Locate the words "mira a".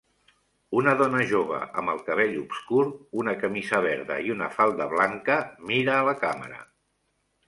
5.73-6.09